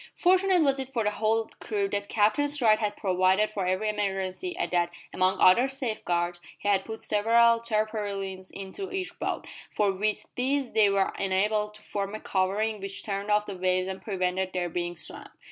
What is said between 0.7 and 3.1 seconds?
it for the whole crew that Captain Stride had